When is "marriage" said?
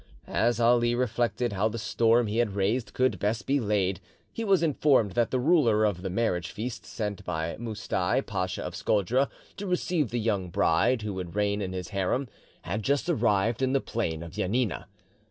6.09-6.49